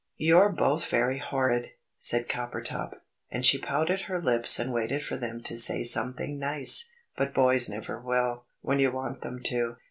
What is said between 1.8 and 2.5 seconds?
said